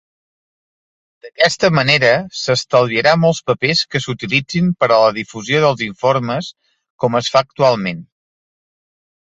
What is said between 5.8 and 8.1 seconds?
informes com es fa actualment.